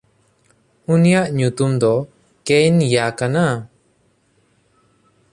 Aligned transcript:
ᱩᱱᱤᱭᱟᱜ 0.93 1.27
ᱧᱩᱛᱩᱢ 1.37 1.71
ᱫᱚ 1.81 1.93
ᱠᱮᱭᱤᱱᱭᱟ 2.45 3.05
ᱠᱟᱱᱟ᱾ 3.19 3.45